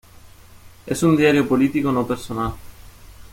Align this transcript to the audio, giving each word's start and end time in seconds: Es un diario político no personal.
Es 0.87 1.03
un 1.03 1.15
diario 1.15 1.47
político 1.47 1.91
no 1.91 2.07
personal. 2.07 2.53